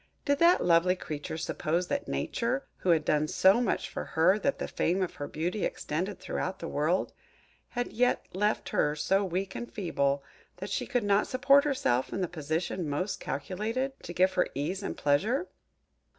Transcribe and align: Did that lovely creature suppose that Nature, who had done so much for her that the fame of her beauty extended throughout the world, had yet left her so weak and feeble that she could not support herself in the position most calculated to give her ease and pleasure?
Did 0.25 0.39
that 0.39 0.65
lovely 0.65 0.95
creature 0.95 1.37
suppose 1.37 1.85
that 1.89 2.07
Nature, 2.07 2.65
who 2.77 2.89
had 2.89 3.05
done 3.05 3.27
so 3.27 3.61
much 3.61 3.87
for 3.87 4.03
her 4.03 4.39
that 4.39 4.57
the 4.57 4.67
fame 4.67 5.03
of 5.03 5.13
her 5.17 5.27
beauty 5.27 5.63
extended 5.63 6.19
throughout 6.19 6.57
the 6.57 6.67
world, 6.67 7.13
had 7.69 7.93
yet 7.93 8.25
left 8.33 8.69
her 8.69 8.95
so 8.95 9.23
weak 9.23 9.53
and 9.53 9.71
feeble 9.71 10.23
that 10.57 10.71
she 10.71 10.87
could 10.87 11.03
not 11.03 11.27
support 11.27 11.65
herself 11.65 12.11
in 12.11 12.21
the 12.21 12.27
position 12.27 12.89
most 12.89 13.19
calculated 13.19 13.93
to 14.01 14.11
give 14.11 14.33
her 14.33 14.47
ease 14.55 14.81
and 14.81 14.97
pleasure? 14.97 15.45